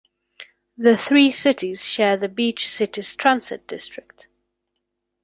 [0.75, 4.27] The three cities share the Beach Cities Transit district.